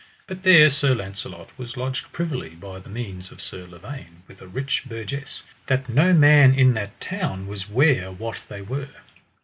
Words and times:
But 0.25 0.41
there 0.41 0.67
Sir 0.69 0.95
Launcelot 0.95 1.51
was 1.59 1.77
lodged 1.77 2.11
privily 2.11 2.49
by 2.55 2.79
the 2.79 2.89
means 2.89 3.31
of 3.31 3.39
Sir 3.39 3.67
Lavaine 3.67 4.23
with 4.27 4.41
a 4.41 4.47
rich 4.47 4.81
burgess, 4.87 5.43
that 5.67 5.87
no 5.89 6.11
man 6.11 6.55
in 6.55 6.73
that 6.73 6.99
town 6.99 7.45
was 7.45 7.69
ware 7.69 8.11
what 8.11 8.37
they 8.49 8.63
were. 8.63 8.89